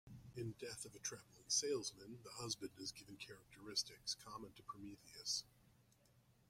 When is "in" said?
0.35-0.53